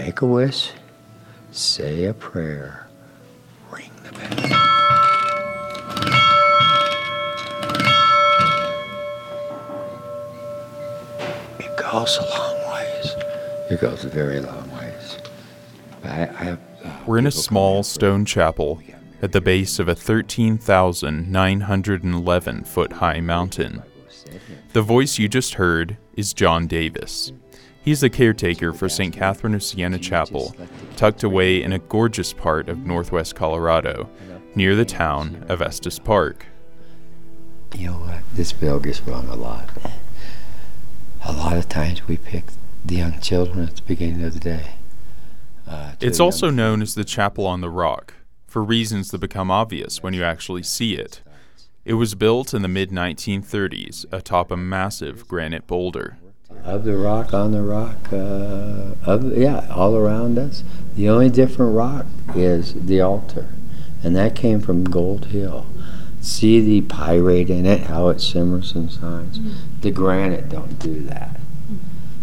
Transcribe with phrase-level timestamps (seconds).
[0.00, 0.72] make a wish,
[1.52, 2.88] say a prayer,
[3.70, 4.30] ring the bell.
[11.58, 13.14] It goes a long ways.
[13.70, 15.18] It goes a very long ways.
[16.02, 18.80] I, I have, uh, We're in a small stone chapel
[19.20, 23.82] at the base of a 13,911 foot high mountain.
[24.72, 27.32] The voice you just heard is John Davis.
[27.90, 29.12] He's the caretaker for St.
[29.12, 30.54] Catherine of Siena Chapel,
[30.94, 34.08] tucked away in a gorgeous part of northwest Colorado,
[34.54, 36.46] near the town of Estes Park.
[37.74, 38.20] You know what?
[38.32, 39.70] This bill gets wrong a lot.
[41.24, 42.44] A lot of times we pick
[42.84, 44.74] the young children at the beginning of the day.
[45.66, 48.14] Uh, It's also known as the Chapel on the Rock,
[48.46, 51.22] for reasons that become obvious when you actually see it.
[51.84, 56.18] It was built in the mid 1930s atop a massive granite boulder.
[56.64, 58.12] Of the rock on the rock.
[58.12, 60.62] Uh, of yeah, all around us.
[60.94, 63.48] The only different rock is the altar,
[64.02, 65.66] and that came from Gold Hill.
[66.20, 69.40] See the pyrite in it, how it simmers and shines.
[69.80, 71.40] The granite don't do that.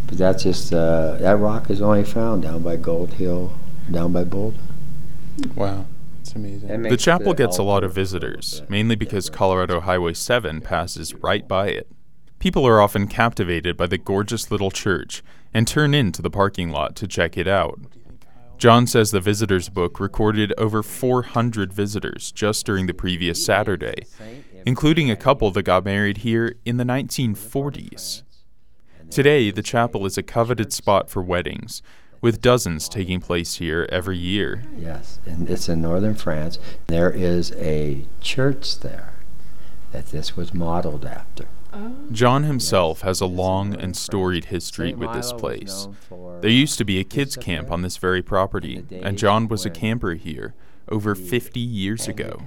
[0.05, 3.53] But that's just uh, that rock is only found down by Gold Hill,
[3.92, 4.58] down by Boulder.
[5.55, 5.86] Wow,
[6.22, 6.83] it's amazing.
[6.83, 11.70] The chapel gets a lot of visitors, mainly because Colorado Highway 7 passes right by
[11.70, 11.88] it.
[12.40, 16.96] People are often captivated by the gorgeous little church and turn into the parking lot
[16.98, 17.80] to check it out.
[18.60, 24.06] John says the visitors book recorded over 400 visitors just during the previous Saturday,
[24.66, 28.22] including a couple that got married here in the 1940s.
[29.10, 31.82] Today, the chapel is a coveted spot for weddings,
[32.20, 34.64] with dozens taking place here every year.
[34.76, 36.60] Yes, and it's in northern France.
[36.88, 39.14] There is a church there
[39.92, 41.48] that this was modeled after.
[42.11, 45.88] John himself has a long and storied history with this place.
[46.42, 49.70] There used to be a kids' camp on this very property, and John was a
[49.70, 50.54] camper here
[50.89, 52.43] over 50 years ago.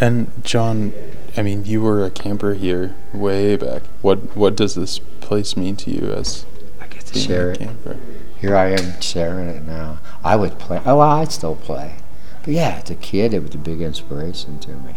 [0.00, 0.92] And John,
[1.36, 3.82] I mean, you were a camper here way back.
[4.00, 6.44] What what does this place mean to you as
[6.80, 7.58] I get to being share a it.
[7.58, 7.98] camper?
[8.40, 10.00] Here I am sharing it now.
[10.24, 10.80] I would play.
[10.84, 11.96] Oh, well, I'd still play.
[12.42, 14.94] But yeah, as a kid, it was a big inspiration to me.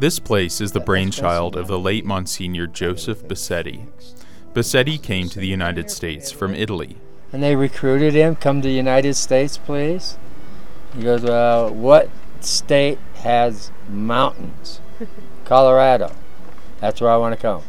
[0.00, 3.86] This place is the brainchild of the late Monsignor Joseph Bosetti.
[4.54, 6.96] Bosetti came to the United States from Italy.
[7.34, 8.34] And they recruited him.
[8.36, 10.16] Come to the United States, please.
[10.96, 12.08] He goes, well, what
[12.40, 14.80] state has mountains?
[15.44, 16.12] Colorado.
[16.78, 17.62] That's where I want to come.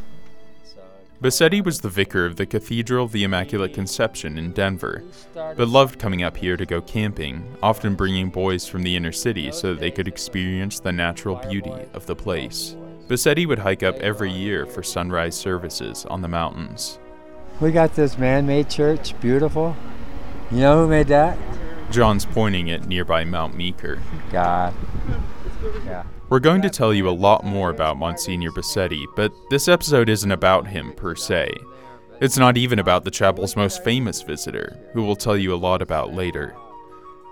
[1.21, 5.03] Bosetti was the vicar of the Cathedral of the Immaculate Conception in Denver,
[5.35, 9.51] but loved coming up here to go camping, often bringing boys from the inner city
[9.51, 12.75] so that they could experience the natural beauty of the place.
[13.07, 16.97] Bosetti would hike up every year for sunrise services on the mountains.
[17.59, 19.75] We got this man-made church, beautiful.
[20.49, 21.37] You know who made that?
[21.91, 24.01] John's pointing at nearby Mount Meeker.
[24.31, 24.73] God.
[25.85, 26.03] Yeah.
[26.31, 30.31] We're going to tell you a lot more about Monsignor Bosetti, but this episode isn't
[30.31, 31.53] about him per se.
[32.21, 35.81] It's not even about the chapel's most famous visitor, who we'll tell you a lot
[35.81, 36.55] about later.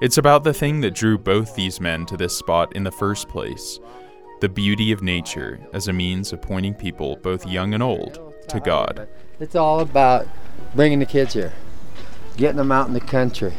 [0.02, 3.30] It's about the thing that drew both these men to this spot in the first
[3.30, 3.80] place
[4.42, 8.60] the beauty of nature as a means of pointing people, both young and old, to
[8.60, 9.08] God.
[9.40, 10.28] It's all about
[10.76, 11.54] bringing the kids here,
[12.36, 13.54] getting them out in the country,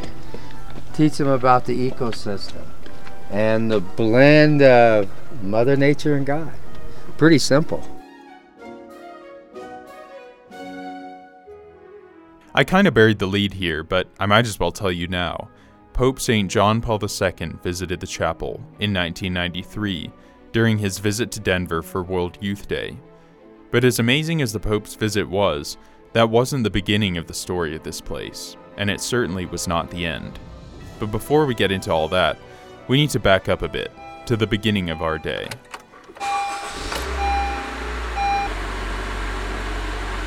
[0.93, 2.67] teach them about the ecosystem
[3.31, 5.09] and the blend of
[5.43, 6.53] Mother Nature and God.
[7.17, 7.83] Pretty simple.
[12.53, 15.49] I kind of buried the lead here, but I might as well tell you now.
[15.93, 16.51] Pope St.
[16.51, 20.11] John Paul II visited the chapel in 1993
[20.53, 22.97] during his visit to Denver for World Youth Day.
[23.71, 25.77] But as amazing as the Pope's visit was,
[26.13, 29.91] that wasn't the beginning of the story of this place, and it certainly was not
[29.91, 30.39] the end.
[30.99, 32.37] But before we get into all that,
[32.91, 33.93] we need to back up a bit
[34.27, 35.49] to the beginning of our day.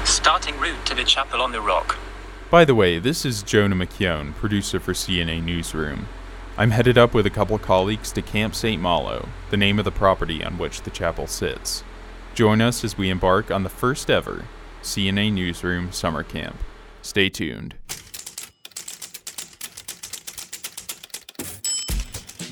[0.05, 1.97] Starting route to the chapel on the rock.
[2.49, 6.07] By the way, this is Jonah McKeown, producer for CNA Newsroom.
[6.57, 8.81] I'm headed up with a couple colleagues to Camp St.
[8.81, 11.83] Malo, the name of the property on which the chapel sits.
[12.33, 14.45] Join us as we embark on the first ever
[14.81, 16.55] CNA Newsroom Summer Camp.
[17.01, 17.75] Stay tuned.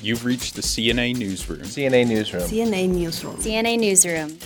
[0.02, 1.60] You've reached the CNA Newsroom.
[1.60, 2.42] CNA Newsroom.
[2.42, 3.36] CNA Newsroom.
[3.36, 4.36] CNA Newsroom.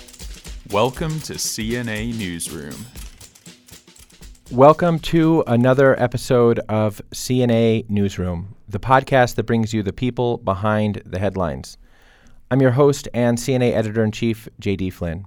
[0.71, 2.75] Welcome to CNA Newsroom.
[4.51, 11.01] Welcome to another episode of CNA Newsroom, the podcast that brings you the people behind
[11.07, 11.79] the headlines.
[12.51, 15.25] I'm your host and CNA editor in chief, JD Flynn.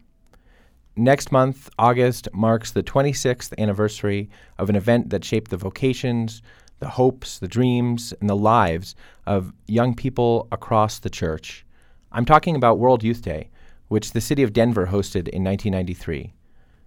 [0.96, 4.30] Next month, August, marks the 26th anniversary
[4.60, 6.44] of an event that shaped the vocations,
[6.80, 8.96] the hopes, the dreams, and the lives
[9.26, 11.66] of young people across the church.
[12.12, 13.50] I'm talking about World Youth Day,
[13.88, 16.34] which the city of Denver hosted in 1993.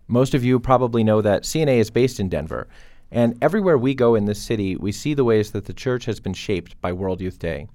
[0.09, 2.69] Most of you probably know that CNA is based in Denver,
[3.11, 6.19] and everywhere we go in this city, we see the ways that the church has
[6.19, 7.69] been shaped by World Youth Day.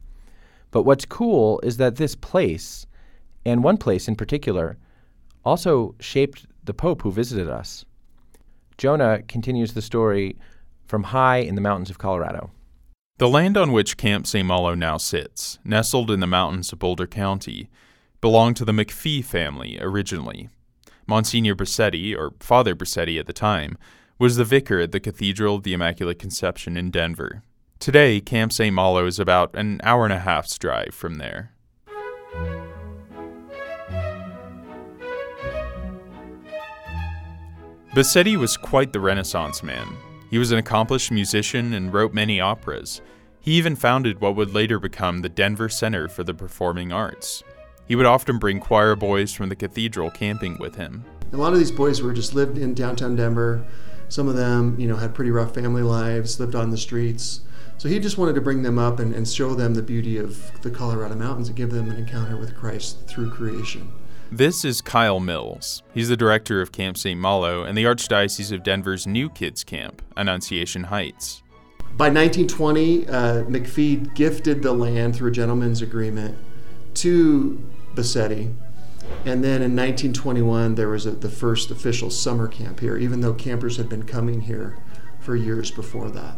[0.71, 2.85] But what's cool is that this place,
[3.45, 4.77] and one place in particular,
[5.45, 7.85] also shaped the Pope who visited us.
[8.77, 10.37] Jonah continues the story
[10.87, 12.51] from high in the mountains of Colorado.
[13.17, 14.45] The land on which Camp St.
[14.45, 17.69] Malo now sits, nestled in the mountains of Boulder County,
[18.21, 20.49] belonged to the McPhee family originally.
[21.07, 23.77] Monsignor Bosetti, or Father Bosetti at the time,
[24.19, 27.43] was the vicar at the Cathedral of the Immaculate Conception in Denver.
[27.79, 28.73] Today, Camp St.
[28.73, 31.53] Malo is about an hour and a half's drive from there.
[37.93, 39.87] Bosetti was quite the Renaissance man.
[40.29, 43.01] He was an accomplished musician and wrote many operas.
[43.39, 47.43] He even founded what would later become the Denver Center for the Performing Arts.
[47.87, 51.05] He would often bring choir boys from the cathedral camping with him.
[51.31, 53.65] A lot of these boys were just lived in downtown Denver.
[54.09, 57.41] Some of them, you know, had pretty rough family lives, lived on the streets.
[57.77, 60.51] So he just wanted to bring them up and, and show them the beauty of
[60.61, 63.93] the Colorado Mountains and give them an encounter with Christ through creation.
[64.31, 65.83] This is Kyle Mills.
[65.93, 67.17] He's the director of Camp St.
[67.17, 71.43] Malo and the Archdiocese of Denver's new kids camp, Annunciation Heights.
[71.95, 73.11] By 1920, uh,
[73.45, 76.37] McPhee gifted the land through a gentleman's agreement
[76.95, 77.65] to
[77.95, 78.53] Bosetti.
[79.25, 83.33] And then in 1921, there was a, the first official summer camp here, even though
[83.33, 84.77] campers had been coming here
[85.21, 86.37] for years before that.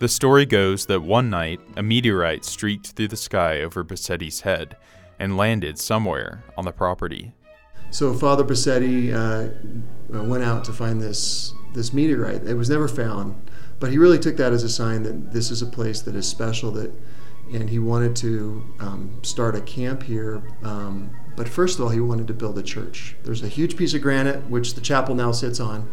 [0.00, 4.76] The story goes that one night, a meteorite streaked through the sky over Bosetti's head
[5.20, 7.32] and landed somewhere on the property.
[7.90, 12.42] So Father Bosetti uh, went out to find this this meteorite.
[12.44, 15.62] It was never found, but he really took that as a sign that this is
[15.62, 16.72] a place that is special.
[16.72, 16.92] That,
[17.52, 20.42] and he wanted to um, start a camp here.
[20.62, 23.16] Um, but first of all, he wanted to build a church.
[23.22, 25.88] There's a huge piece of granite which the chapel now sits on,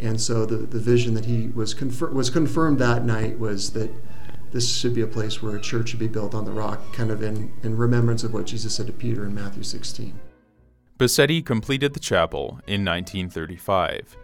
[0.00, 3.90] and so the the vision that he was confir- was confirmed that night was that
[4.54, 7.10] this should be a place where a church should be built on the rock, kind
[7.10, 10.18] of in, in remembrance of what Jesus said to Peter in Matthew 16.
[10.96, 14.16] Bosetti completed the chapel in 1935.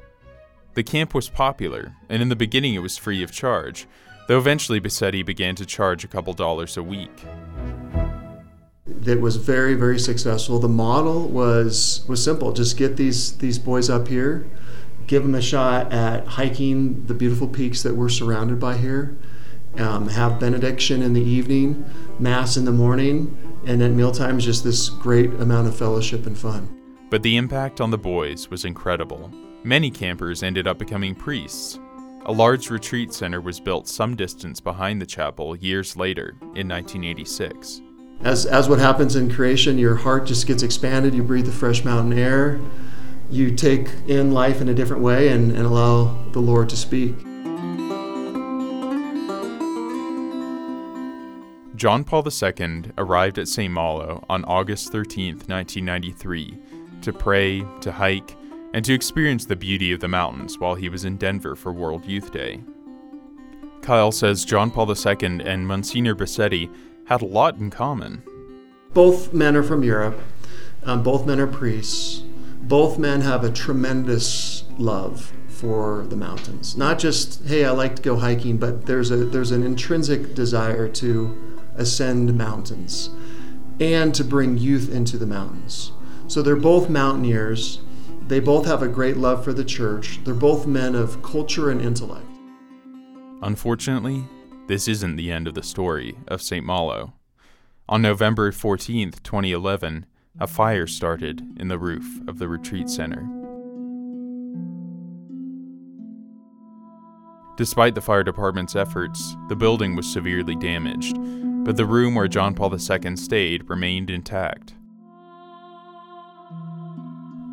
[0.75, 3.89] The camp was popular, and in the beginning it was free of charge,
[4.29, 7.25] though eventually Bosetti began to charge a couple dollars a week.
[8.87, 10.61] That was very, very successful.
[10.61, 14.49] The model was was simple: just get these these boys up here,
[15.09, 19.17] give them a shot at hiking the beautiful peaks that we're surrounded by here,
[19.79, 21.85] um, have benediction in the evening,
[22.19, 23.37] mass in the morning,
[23.67, 26.77] and at mealtimes just this great amount of fellowship and fun.
[27.11, 29.31] But the impact on the boys was incredible.
[29.63, 31.79] Many campers ended up becoming priests.
[32.27, 37.81] A large retreat center was built some distance behind the chapel years later, in 1986.
[38.23, 41.85] As, as what happens in creation, your heart just gets expanded, you breathe the fresh
[41.85, 42.61] mountain air,
[43.31, 47.15] you take in life in a different way and, and allow the Lord to speak.
[51.81, 53.73] John Paul II arrived at St.
[53.73, 56.59] Malo on August 13, 1993,
[57.01, 58.37] to pray, to hike,
[58.75, 62.05] and to experience the beauty of the mountains while he was in Denver for World
[62.05, 62.61] Youth Day.
[63.81, 66.71] Kyle says John Paul II and Monsignor Bosetti
[67.07, 68.23] had a lot in common.
[68.93, 70.21] Both men are from Europe,
[70.83, 72.23] um, both men are priests,
[72.61, 76.77] both men have a tremendous love for the mountains.
[76.77, 80.87] Not just, hey, I like to go hiking, but there's a there's an intrinsic desire
[80.87, 83.11] to ascend mountains
[83.81, 85.93] and to bring youth into the mountains.
[86.29, 87.81] So they're both mountaineers.
[88.29, 90.21] They both have a great love for the church.
[90.23, 92.27] They're both men of culture and intellect.
[93.43, 94.25] Unfortunately,
[94.69, 96.65] this isn't the end of the story of St.
[96.65, 97.15] Malo.
[97.89, 100.07] On November 14, 2011,
[100.39, 103.27] a fire started in the roof of the retreat center.
[107.57, 111.17] Despite the fire department's efforts, the building was severely damaged,
[111.65, 114.75] but the room where John Paul II stayed remained intact.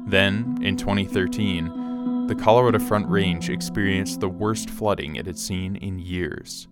[0.07, 5.99] Then, in 2013, the Colorado Front Range experienced the worst flooding it had seen in
[5.99, 6.67] years.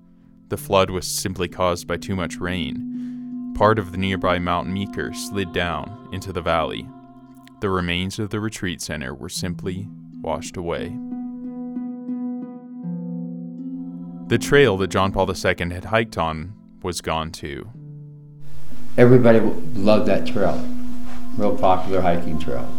[0.50, 3.54] The flood was simply caused by too much rain.
[3.58, 6.88] Part of the nearby Mount Meeker slid down into the valley.
[7.62, 9.88] The remains of the retreat center were simply
[10.22, 10.98] washed away.
[14.28, 16.54] The trail that John Paul II had hiked on
[16.86, 17.70] was gone too.
[18.98, 20.66] Everybody loved that trail,
[21.36, 22.70] real popular hiking trail,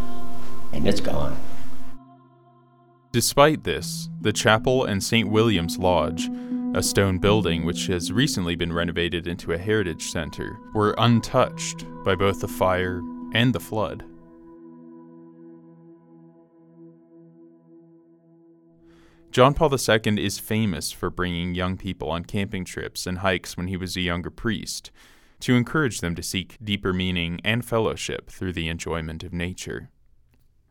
[0.73, 1.37] and it's gone.
[3.13, 5.29] Despite this, the chapel and St.
[5.29, 6.31] William's Lodge,
[6.75, 12.15] a stone building which has recently been renovated into a heritage center, were untouched by
[12.15, 14.05] both the fire and the flood.
[19.37, 23.69] John Paul II is famous for bringing young people on camping trips and hikes when
[23.69, 24.91] he was a younger priest,
[25.41, 29.91] to encourage them to seek deeper meaning and fellowship through the enjoyment of nature.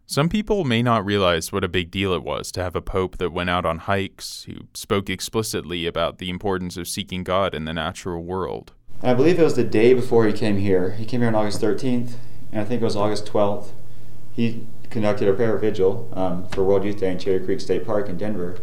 [0.07, 3.19] Some people may not realize what a big deal it was to have a pope
[3.19, 7.65] that went out on hikes, who spoke explicitly about the importance of seeking God in
[7.65, 8.73] the natural world.
[9.03, 10.93] I believe it was the day before he came here.
[10.93, 12.13] He came here on August 13th,
[12.51, 13.73] and I think it was August 12th.
[14.31, 18.07] He conducted a prayer vigil um, for World Youth Day in Cherry Creek State Park
[18.07, 18.57] in Denver.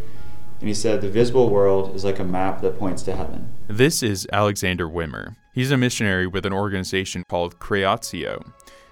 [0.59, 3.53] And he said, The visible world is like a map that points to heaven.
[3.67, 5.35] This is Alexander Wimmer.
[5.53, 8.51] He's a missionary with an organization called Creatio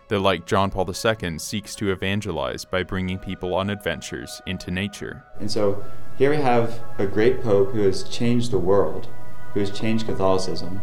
[0.09, 5.23] that, like John Paul II, seeks to evangelize by bringing people on adventures into nature.
[5.39, 5.83] And so
[6.19, 9.07] here we have a great pope who has changed the world,
[9.55, 10.79] who has changed Catholicism,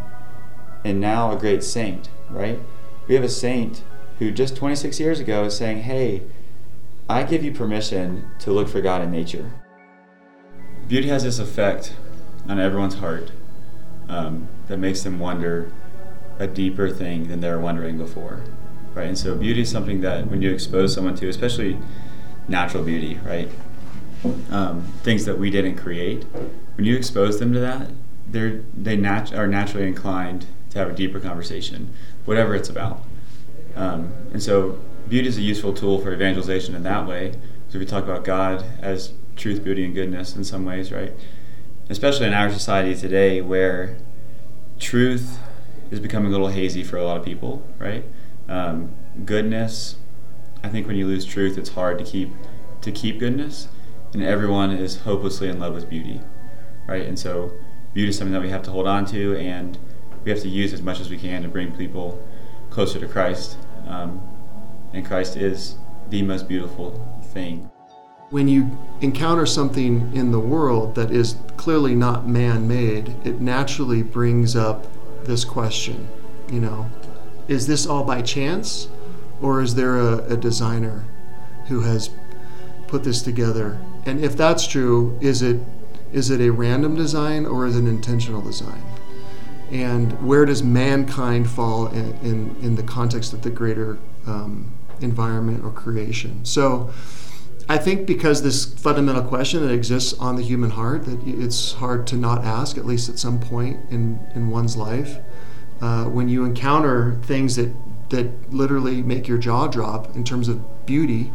[0.83, 2.59] and now a great saint, right?
[3.07, 3.81] We have a saint
[4.17, 6.23] who just 26 years ago is saying, Hey,
[7.09, 9.51] I give you permission to look for God in nature.
[10.87, 11.95] Beauty has this effect
[12.47, 13.31] on everyone's heart
[14.07, 15.71] um, that makes them wonder
[16.37, 18.43] a deeper thing than they were wondering before,
[18.93, 19.07] right?
[19.07, 21.79] And so beauty is something that when you expose someone to, especially
[22.47, 23.49] natural beauty, right?
[24.51, 26.25] Um, things that we didn't create,
[26.75, 27.89] when you expose them to that,
[28.27, 31.91] they're they nat- are naturally inclined to have a deeper conversation,
[32.25, 33.03] whatever it's about.
[33.75, 37.33] Um, and so beauty is a useful tool for evangelization in that way.
[37.69, 41.13] So we talk about God as truth, beauty, and goodness in some ways, right?
[41.89, 43.97] Especially in our society today, where
[44.79, 45.39] truth
[45.91, 48.05] is becoming a little hazy for a lot of people, right?
[48.47, 49.95] Um, goodness,
[50.63, 52.31] I think when you lose truth, it's hard to keep
[52.81, 53.67] to keep goodness,
[54.13, 56.21] and everyone is hopelessly in love with beauty,
[56.87, 57.05] right?
[57.05, 57.51] And so,
[57.93, 59.77] beauty is something that we have to hold on to, and
[60.23, 62.25] we have to use as much as we can to bring people
[62.69, 63.57] closer to Christ.
[63.87, 64.21] Um,
[64.93, 65.75] and Christ is
[66.09, 66.91] the most beautiful
[67.33, 67.69] thing.
[68.29, 74.03] When you encounter something in the world that is clearly not man made, it naturally
[74.03, 74.85] brings up
[75.25, 76.07] this question
[76.51, 76.89] you know,
[77.47, 78.87] is this all by chance?
[79.41, 81.05] Or is there a, a designer
[81.67, 82.09] who has
[82.87, 83.79] put this together?
[84.05, 85.59] And if that's true, is it
[86.11, 88.81] is it a random design or is it an intentional design?
[89.71, 95.63] And where does mankind fall in, in, in the context of the greater um, environment
[95.63, 96.45] or creation?
[96.45, 96.91] So
[97.67, 102.07] I think because this fundamental question that exists on the human heart, that it's hard
[102.07, 105.17] to not ask, at least at some point in, in one's life.
[105.79, 107.71] Uh, when you encounter things that,
[108.09, 111.31] that literally make your jaw drop in terms of beauty,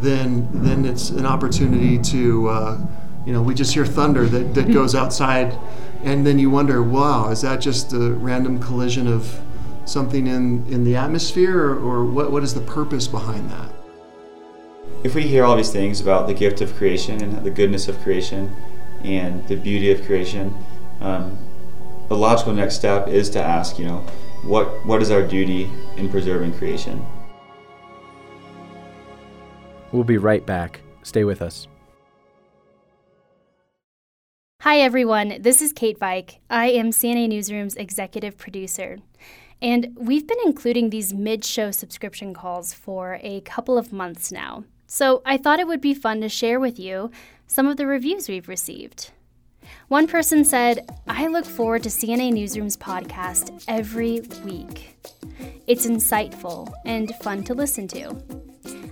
[0.00, 2.86] then, then it's an opportunity to, uh,
[3.26, 5.58] you know, we just hear thunder that, that goes outside,
[6.04, 9.40] and then you wonder, wow, is that just a random collision of
[9.90, 13.70] something in, in the atmosphere, or, or what, what is the purpose behind that?
[15.02, 17.98] if we hear all these things about the gift of creation and the goodness of
[18.00, 18.54] creation
[19.02, 20.54] and the beauty of creation,
[21.00, 21.38] um,
[22.08, 23.98] the logical next step is to ask, you know,
[24.42, 27.04] what what is our duty in preserving creation?
[29.92, 30.80] We'll be right back.
[31.02, 31.66] Stay with us.
[34.60, 35.38] Hi, everyone.
[35.40, 36.38] This is Kate Veik.
[36.50, 38.98] I am CNA Newsroom's executive producer.
[39.62, 44.64] And we've been including these mid show subscription calls for a couple of months now.
[44.86, 47.10] So I thought it would be fun to share with you
[47.46, 49.10] some of the reviews we've received.
[49.88, 54.96] One person said, I look forward to CNA Newsroom's podcast every week.
[55.66, 58.16] It's insightful and fun to listen to.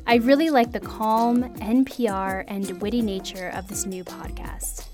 [0.07, 4.88] I really like the calm, NPR, and witty nature of this new podcast.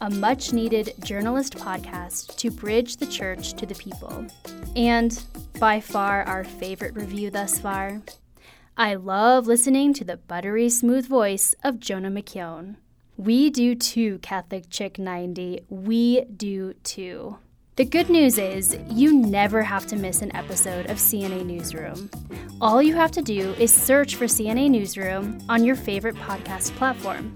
[0.00, 4.26] A much needed journalist podcast to bridge the church to the people.
[4.76, 5.20] And
[5.58, 8.00] by far our favorite review thus far
[8.76, 12.76] I love listening to the buttery smooth voice of Jonah McKeown.
[13.16, 15.62] We do too, Catholic Chick 90.
[15.68, 17.38] We do too.
[17.74, 22.08] The good news is, you never have to miss an episode of CNA Newsroom.
[22.60, 27.34] All you have to do is search for CNA Newsroom on your favorite podcast platform.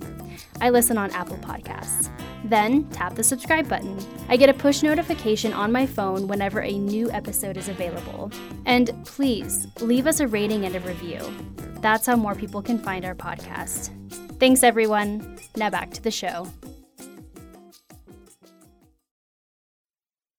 [0.60, 2.10] I listen on Apple Podcasts.
[2.44, 3.98] Then tap the subscribe button.
[4.28, 8.30] I get a push notification on my phone whenever a new episode is available.
[8.66, 11.20] And please leave us a rating and a review.
[11.80, 13.90] That's how more people can find our podcast.
[14.38, 15.38] Thanks, everyone.
[15.56, 16.48] Now back to the show.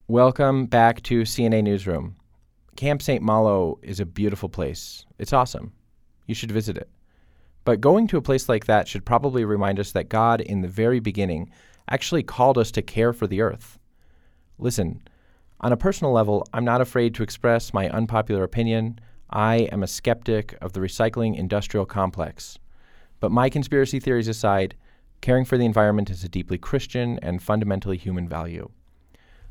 [0.07, 2.17] Welcome back to CNA Newsroom.
[2.75, 3.21] Camp St.
[3.21, 5.05] Malo is a beautiful place.
[5.17, 5.73] It's awesome.
[6.27, 6.89] You should visit it.
[7.65, 10.67] But going to a place like that should probably remind us that God, in the
[10.67, 11.49] very beginning,
[11.89, 13.79] actually called us to care for the earth.
[14.57, 15.01] Listen,
[15.61, 18.99] on a personal level, I'm not afraid to express my unpopular opinion.
[19.29, 22.59] I am a skeptic of the recycling industrial complex.
[23.19, 24.75] But my conspiracy theories aside,
[25.21, 28.69] caring for the environment is a deeply Christian and fundamentally human value.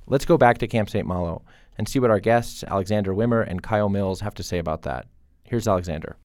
[0.07, 1.07] Let's go back to Camp St.
[1.07, 1.43] Malo
[1.79, 5.07] and see what our guests, Alexander Wimmer and Kyle Mills, have to say about that.
[5.45, 6.17] Here's Alexander.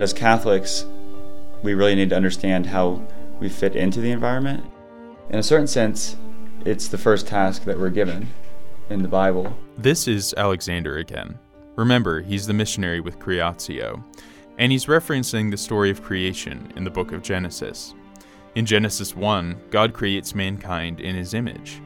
[0.00, 0.86] As Catholics,
[1.62, 3.06] we really need to understand how
[3.38, 4.64] we fit into the environment.
[5.28, 6.16] In a certain sense,
[6.64, 8.26] it's the first task that we're given
[8.88, 9.54] in the Bible.
[9.76, 11.38] This is Alexander again.
[11.76, 14.02] Remember, he's the missionary with Creatio,
[14.56, 17.92] and he's referencing the story of creation in the book of Genesis.
[18.54, 21.82] In Genesis 1, God creates mankind in his image,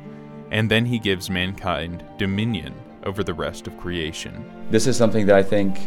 [0.52, 4.68] and then he gives mankind dominion over the rest of creation.
[4.70, 5.80] This is something that I think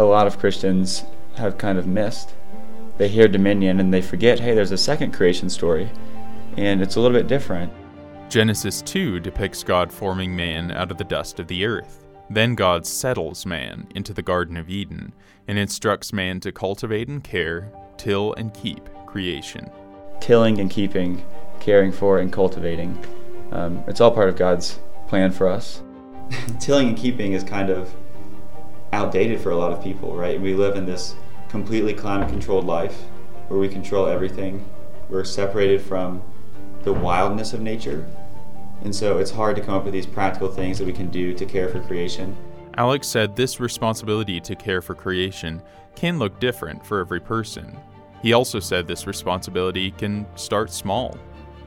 [0.00, 1.04] a lot of Christians
[1.36, 2.34] have kind of missed.
[2.96, 5.90] They hear dominion and they forget, hey, there's a second creation story,
[6.56, 7.72] and it's a little bit different.
[8.30, 12.06] Genesis 2 depicts God forming man out of the dust of the earth.
[12.30, 15.12] Then God settles man into the Garden of Eden
[15.48, 19.70] and instructs man to cultivate and care, till and keep creation.
[20.20, 21.22] Tilling and keeping,
[21.58, 23.04] caring for and cultivating.
[23.52, 24.78] Um, it's all part of God's
[25.08, 25.82] plan for us.
[26.60, 27.94] Tilling and keeping is kind of
[29.00, 30.38] outdated for a lot of people, right?
[30.38, 31.14] We live in this
[31.48, 32.96] completely climate controlled life
[33.48, 34.64] where we control everything.
[35.08, 36.22] We're separated from
[36.82, 38.06] the wildness of nature.
[38.84, 41.32] And so it's hard to come up with these practical things that we can do
[41.34, 42.36] to care for creation.
[42.76, 45.62] Alex said this responsibility to care for creation
[45.96, 47.76] can look different for every person.
[48.22, 51.16] He also said this responsibility can start small.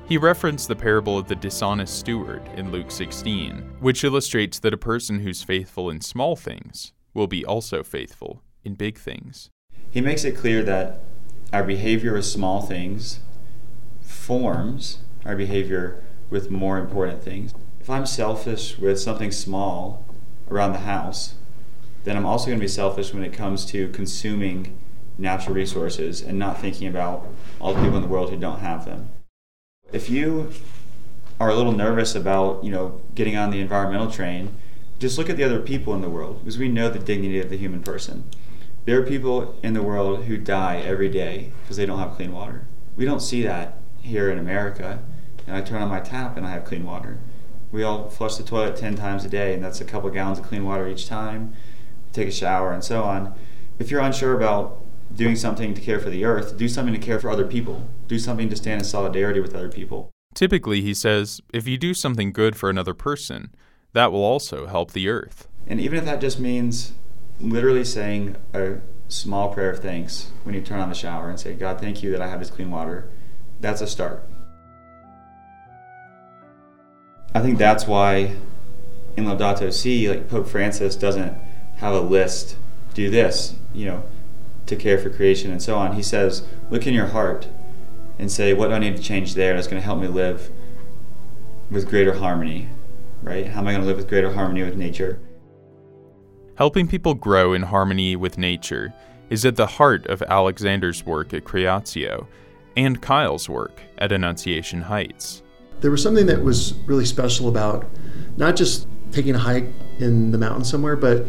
[0.07, 4.77] He referenced the parable of the dishonest steward in Luke 16, which illustrates that a
[4.77, 9.49] person who's faithful in small things will be also faithful in big things.
[9.89, 11.01] He makes it clear that
[11.51, 13.19] our behavior with small things
[14.01, 17.53] forms our behavior with more important things.
[17.79, 20.05] If I'm selfish with something small
[20.49, 21.35] around the house,
[22.03, 24.77] then I'm also going to be selfish when it comes to consuming
[25.17, 27.27] natural resources and not thinking about
[27.61, 29.09] all the people in the world who don't have them.
[29.91, 30.51] If you
[31.39, 34.55] are a little nervous about, you know, getting on the environmental train,
[34.99, 37.49] just look at the other people in the world because we know the dignity of
[37.49, 38.23] the human person.
[38.85, 42.33] There are people in the world who die every day because they don't have clean
[42.33, 42.67] water.
[42.95, 44.99] We don't see that here in America.
[45.47, 47.19] And I turn on my tap and I have clean water.
[47.71, 50.45] We all flush the toilet 10 times a day, and that's a couple gallons of
[50.45, 51.53] clean water each time,
[52.11, 53.33] take a shower, and so on.
[53.79, 54.83] If you're unsure about
[55.15, 57.87] doing something to care for the earth, do something to care for other people.
[58.07, 60.11] Do something to stand in solidarity with other people.
[60.35, 63.53] Typically, he says, if you do something good for another person,
[63.93, 65.47] that will also help the earth.
[65.65, 66.93] And even if that just means
[67.39, 68.77] literally saying a
[69.07, 72.11] small prayer of thanks when you turn on the shower and say, God, thank you
[72.11, 73.09] that I have this clean water,
[73.59, 74.23] that's a start.
[77.33, 78.35] I think that's why
[79.15, 81.35] in Laudato Si, like Pope Francis doesn't
[81.77, 82.57] have a list,
[82.93, 84.03] do this, you know,
[84.65, 85.93] to care for creation and so on.
[85.95, 87.47] He says, look in your heart
[88.19, 90.51] and say, what do I need to change there that's going to help me live
[91.71, 92.69] with greater harmony,
[93.23, 93.47] right?
[93.47, 95.19] How am I going to live with greater harmony with nature?
[96.55, 98.93] Helping people grow in harmony with nature
[99.29, 102.27] is at the heart of Alexander's work at Creatio
[102.77, 105.41] and Kyle's work at Annunciation Heights.
[105.81, 107.89] There was something that was really special about
[108.37, 111.25] not just taking a hike in the mountains somewhere, but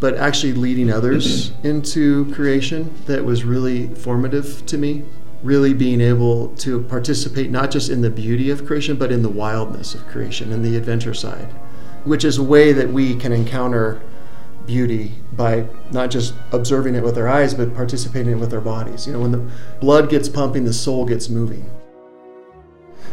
[0.00, 1.66] but actually leading others mm-hmm.
[1.66, 5.04] into creation that was really formative to me.
[5.42, 9.28] Really being able to participate not just in the beauty of creation, but in the
[9.28, 11.48] wildness of creation and the adventure side,
[12.04, 14.00] which is a way that we can encounter
[14.66, 18.60] beauty by not just observing it with our eyes, but participating in it with our
[18.60, 19.06] bodies.
[19.06, 21.70] You know, when the blood gets pumping, the soul gets moving.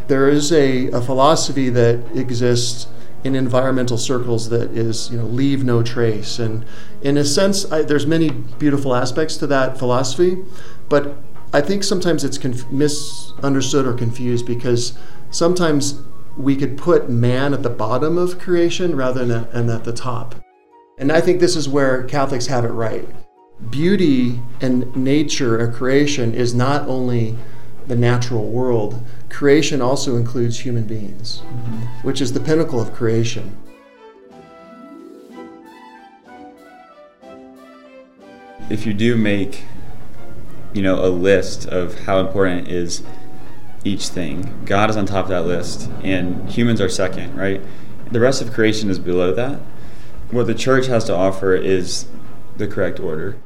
[0.08, 2.88] There is a, a philosophy that exists
[3.24, 6.40] in environmental circles that is, you know, leave no trace.
[6.40, 6.66] And
[7.02, 10.44] in a sense, I, there's many beautiful aspects to that philosophy,
[10.90, 11.18] but
[11.56, 14.92] I think sometimes it's conf- misunderstood or confused because
[15.32, 16.02] sometimes
[16.36, 19.94] we could put man at the bottom of creation rather than at, and at the
[19.94, 20.36] top.
[20.98, 23.08] And I think this is where Catholics have it right.
[23.70, 27.38] Beauty and nature or creation is not only
[27.88, 32.06] the natural world, creation also includes human beings, mm-hmm.
[32.06, 33.56] which is the pinnacle of creation.
[38.70, 39.64] If you do make,
[40.76, 43.02] you know, a list of how important is
[43.86, 47.62] each thing, God is on top of that list, and humans are second, right?
[48.12, 49.62] The rest of creation is below that.
[50.32, 52.08] What the church has to offer is
[52.58, 53.38] the correct order.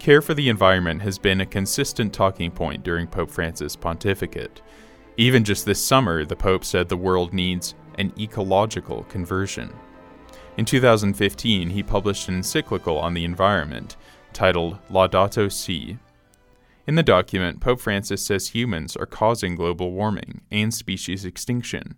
[0.00, 4.60] Care for the environment has been a consistent talking point during Pope Francis' pontificate.
[5.16, 9.72] Even just this summer, the Pope said the world needs an ecological conversion.
[10.56, 13.96] In 2015, he published an encyclical on the environment
[14.32, 15.98] titled Laudato Si.
[16.88, 21.96] In the document, Pope Francis says humans are causing global warming and species extinction.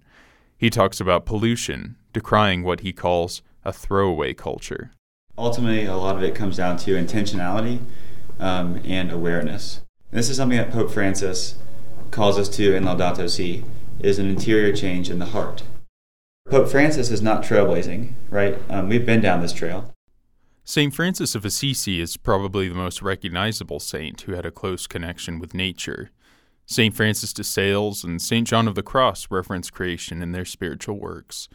[0.58, 4.90] He talks about pollution, decrying what he calls a throwaway culture.
[5.38, 7.78] Ultimately, a lot of it comes down to intentionality
[8.40, 9.80] um, and awareness.
[10.10, 11.54] This is something that Pope Francis
[12.10, 13.62] calls us to in Laudato Si,
[14.00, 15.62] is an interior change in the heart.
[16.48, 18.58] Pope Francis is not trailblazing, right?
[18.68, 19.94] Um, we've been down this trail.
[20.70, 20.94] St.
[20.94, 25.52] Francis of Assisi is probably the most recognizable saint who had a close connection with
[25.52, 26.12] nature.
[26.64, 26.94] St.
[26.94, 28.46] Francis de Sales and St.
[28.46, 31.48] John of the Cross reference creation in their spiritual works.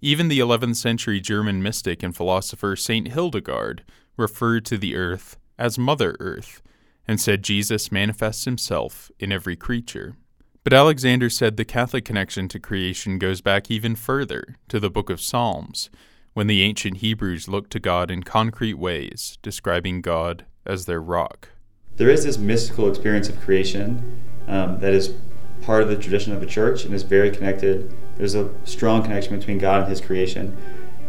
[0.00, 3.08] Even the 11th century German mystic and philosopher St.
[3.08, 3.82] Hildegard
[4.16, 6.62] referred to the earth as Mother Earth
[7.08, 10.14] and said Jesus manifests himself in every creature.
[10.62, 15.10] But Alexander said the Catholic connection to creation goes back even further to the book
[15.10, 15.90] of Psalms,
[16.34, 21.50] when the ancient Hebrews looked to God in concrete ways, describing God as their rock.
[21.96, 25.14] There is this mystical experience of creation um, that is
[25.60, 27.94] part of the tradition of the church and is very connected.
[28.16, 30.56] There's a strong connection between God and His creation.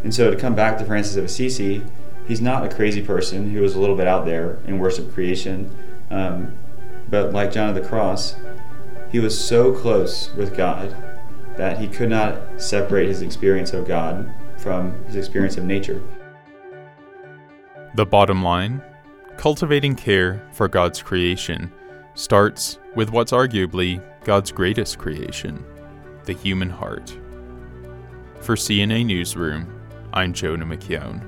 [0.02, 1.82] And so to come back to Francis of Assisi,
[2.28, 5.74] he's not a crazy person who was a little bit out there in worship creation.
[6.10, 6.56] Um,
[7.08, 8.36] but like John of the Cross,
[9.10, 10.94] he was so close with God
[11.56, 14.32] that he could not separate his experience of God
[14.64, 16.02] from his experience of nature.
[17.94, 18.82] The bottom line
[19.36, 21.70] cultivating care for God's creation
[22.14, 25.64] starts with what's arguably God's greatest creation
[26.24, 27.14] the human heart.
[28.40, 29.68] For CNA Newsroom,
[30.14, 31.20] I'm Jonah McKeown.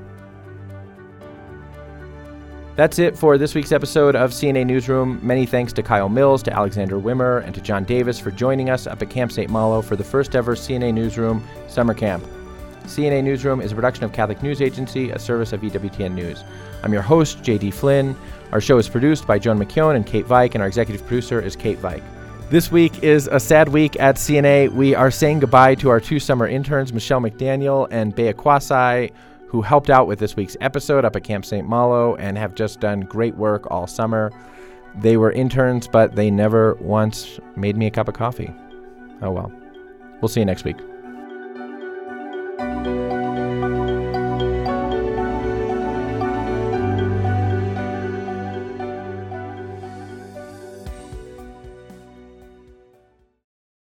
[2.76, 5.20] That's it for this week's episode of CNA Newsroom.
[5.22, 8.86] Many thanks to Kyle Mills, to Alexander Wimmer, and to John Davis for joining us
[8.86, 9.50] up at Camp St.
[9.50, 12.24] Malo for the first ever CNA Newsroom summer camp.
[12.86, 16.44] CNA Newsroom is a production of Catholic News Agency, a service of EWTN News.
[16.82, 18.16] I'm your host, JD Flynn.
[18.52, 21.56] Our show is produced by Joan McKeown and Kate Veik, and our executive producer is
[21.56, 22.02] Kate Veik.
[22.48, 24.72] This week is a sad week at CNA.
[24.72, 29.10] We are saying goodbye to our two summer interns, Michelle McDaniel and Bea Kwasai
[29.46, 31.66] who helped out with this week's episode up at Camp St.
[31.66, 34.32] Malo and have just done great work all summer.
[34.96, 38.52] They were interns, but they never once made me a cup of coffee.
[39.22, 39.52] Oh well.
[40.20, 40.78] We'll see you next week.